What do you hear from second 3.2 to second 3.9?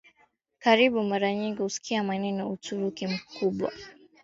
Kubwa